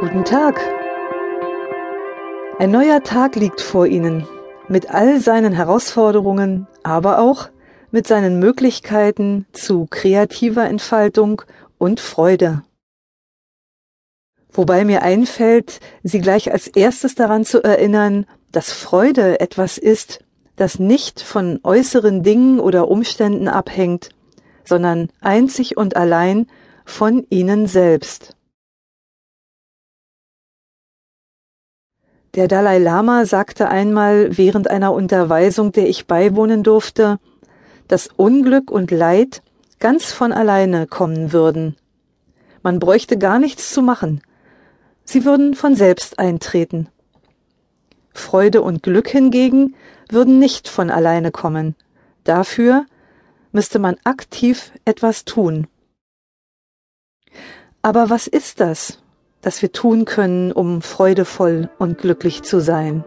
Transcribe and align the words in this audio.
Guten 0.00 0.24
Tag. 0.24 0.60
Ein 2.58 2.70
neuer 2.70 3.02
Tag 3.02 3.36
liegt 3.36 3.60
vor 3.60 3.86
Ihnen 3.86 4.26
mit 4.68 4.90
all 4.90 5.20
seinen 5.20 5.52
Herausforderungen, 5.52 6.66
aber 6.82 7.18
auch 7.18 7.48
mit 7.90 8.06
seinen 8.06 8.38
Möglichkeiten 8.38 9.46
zu 9.52 9.86
kreativer 9.88 10.64
Entfaltung 10.64 11.42
und 11.78 12.00
Freude. 12.00 12.62
Wobei 14.50 14.84
mir 14.84 15.02
einfällt, 15.02 15.80
Sie 16.02 16.20
gleich 16.20 16.52
als 16.52 16.66
erstes 16.66 17.14
daran 17.14 17.44
zu 17.44 17.62
erinnern, 17.62 18.26
dass 18.50 18.72
Freude 18.72 19.40
etwas 19.40 19.78
ist, 19.78 20.24
das 20.56 20.78
nicht 20.78 21.20
von 21.22 21.60
äußeren 21.62 22.22
Dingen 22.22 22.60
oder 22.60 22.88
Umständen 22.88 23.48
abhängt, 23.48 24.10
sondern 24.64 25.08
einzig 25.20 25.76
und 25.76 25.96
allein 25.96 26.46
von 26.84 27.26
Ihnen 27.30 27.66
selbst. 27.66 28.36
Der 32.34 32.48
Dalai 32.48 32.78
Lama 32.78 33.26
sagte 33.26 33.68
einmal 33.68 34.38
während 34.38 34.70
einer 34.70 34.92
Unterweisung, 34.92 35.72
der 35.72 35.88
ich 35.88 36.06
beiwohnen 36.06 36.62
durfte, 36.62 37.18
dass 37.88 38.08
Unglück 38.16 38.70
und 38.70 38.90
Leid 38.90 39.42
ganz 39.80 40.12
von 40.12 40.32
alleine 40.32 40.86
kommen 40.86 41.32
würden. 41.32 41.76
Man 42.62 42.78
bräuchte 42.78 43.18
gar 43.18 43.38
nichts 43.38 43.72
zu 43.72 43.82
machen. 43.82 44.22
Sie 45.04 45.24
würden 45.24 45.54
von 45.54 45.74
selbst 45.74 46.18
eintreten. 46.18 46.88
Freude 48.14 48.62
und 48.62 48.82
Glück 48.82 49.08
hingegen 49.08 49.74
würden 50.08 50.38
nicht 50.38 50.68
von 50.68 50.90
alleine 50.90 51.32
kommen. 51.32 51.74
Dafür 52.24 52.86
müsste 53.50 53.78
man 53.78 53.96
aktiv 54.04 54.72
etwas 54.84 55.24
tun. 55.24 55.66
Aber 57.82 58.10
was 58.10 58.28
ist 58.28 58.60
das, 58.60 58.98
das 59.40 59.60
wir 59.60 59.72
tun 59.72 60.04
können, 60.04 60.52
um 60.52 60.82
freudevoll 60.82 61.68
und 61.78 61.98
glücklich 61.98 62.42
zu 62.42 62.60
sein. 62.60 63.04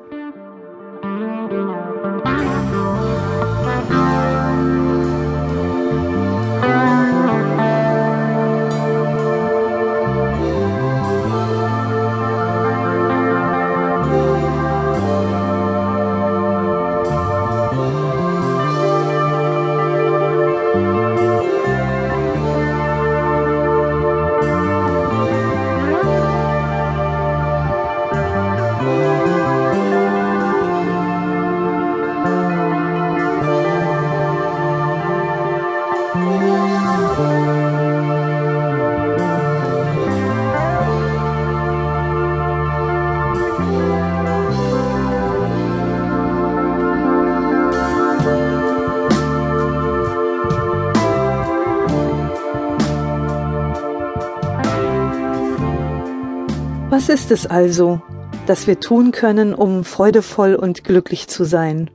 Was 56.98 57.10
ist 57.10 57.30
es 57.30 57.46
also, 57.46 58.02
das 58.48 58.68
wir 58.68 58.80
tun 58.80 59.12
können, 59.12 59.54
um 59.54 59.84
freudevoll 59.84 60.56
und 60.56 60.86
glücklich 60.86 61.28
zu 61.28 61.44
sein? 61.44 61.92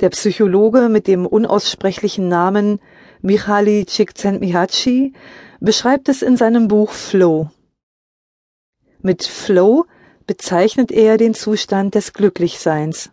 Der 0.00 0.08
Psychologe 0.08 0.88
mit 0.88 1.06
dem 1.06 1.26
unaussprechlichen 1.26 2.28
Namen 2.28 2.80
Michali 3.20 3.84
Csikszentmihalyi 3.84 5.12
beschreibt 5.60 6.08
es 6.08 6.22
in 6.22 6.38
seinem 6.38 6.68
Buch 6.68 6.92
Flow. 6.92 7.50
Mit 9.02 9.24
Flow 9.24 9.84
bezeichnet 10.26 10.90
er 10.90 11.18
den 11.18 11.34
Zustand 11.34 11.94
des 11.94 12.14
Glücklichseins. 12.14 13.10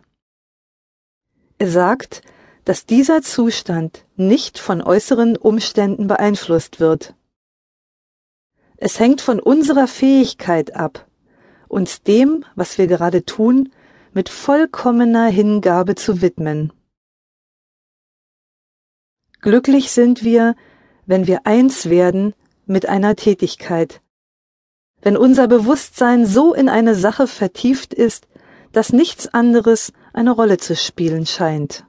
Er 1.58 1.68
sagt, 1.68 2.22
dass 2.64 2.86
dieser 2.86 3.20
Zustand 3.20 4.06
nicht 4.16 4.58
von 4.58 4.80
äußeren 4.80 5.36
Umständen 5.36 6.06
beeinflusst 6.06 6.80
wird. 6.80 7.14
Es 8.82 8.98
hängt 8.98 9.20
von 9.20 9.40
unserer 9.40 9.86
Fähigkeit 9.86 10.74
ab, 10.74 11.06
uns 11.68 12.02
dem, 12.02 12.46
was 12.54 12.78
wir 12.78 12.86
gerade 12.86 13.26
tun, 13.26 13.70
mit 14.14 14.30
vollkommener 14.30 15.26
Hingabe 15.26 15.96
zu 15.96 16.22
widmen. 16.22 16.72
Glücklich 19.42 19.92
sind 19.92 20.24
wir, 20.24 20.56
wenn 21.04 21.26
wir 21.26 21.46
eins 21.46 21.90
werden 21.90 22.34
mit 22.64 22.88
einer 22.88 23.16
Tätigkeit, 23.16 24.00
wenn 25.02 25.18
unser 25.18 25.46
Bewusstsein 25.46 26.24
so 26.24 26.54
in 26.54 26.70
eine 26.70 26.94
Sache 26.94 27.26
vertieft 27.26 27.92
ist, 27.92 28.28
dass 28.72 28.94
nichts 28.94 29.26
anderes 29.28 29.92
eine 30.14 30.30
Rolle 30.30 30.56
zu 30.56 30.74
spielen 30.74 31.26
scheint. 31.26 31.84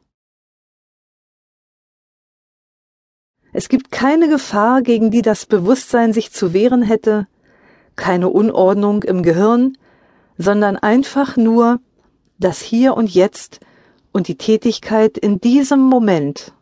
Es 3.54 3.68
gibt 3.68 3.92
keine 3.92 4.30
Gefahr, 4.30 4.82
gegen 4.82 5.12
die 5.12 5.22
das 5.22 5.46
Bewusstsein 5.46 6.14
sich 6.14 6.32
zu 6.32 6.54
wehren 6.54 6.82
hätte, 6.82 7.28
keine 7.96 8.30
Unordnung 8.30 9.04
im 9.04 9.24
Gehirn, 9.24 9.78
sondern 10.38 10.78
einfach 10.78 11.36
nur 11.36 11.80
das 12.40 12.62
Hier 12.62 12.96
und 12.96 13.14
Jetzt 13.14 13.60
und 14.12 14.28
die 14.28 14.38
Tätigkeit 14.38 15.18
in 15.18 15.40
diesem 15.40 15.80
Moment. 15.82 16.54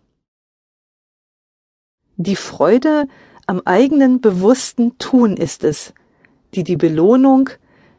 Die 2.18 2.36
Freude 2.36 3.08
am 3.46 3.62
eigenen 3.66 4.20
bewussten 4.20 4.98
Tun 4.98 5.38
ist 5.38 5.64
es, 5.64 5.94
die 6.54 6.64
die 6.64 6.76
Belohnung 6.76 7.50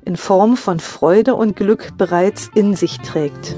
in 0.04 0.16
Form 0.16 0.56
von 0.56 0.80
Freude 0.80 1.34
und 1.34 1.56
Glück 1.56 1.96
bereits 1.96 2.50
in 2.54 2.74
sich 2.74 2.98
trägt. 2.98 3.56